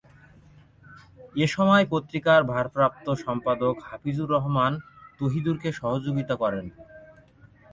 [1.35, 4.71] এ সময় পত্রিকার ভারপ্রাপ্ত সম্পাদক হাফিজুর রহমান
[5.19, 6.65] তহিদুরকে সহযোগিতা করেন।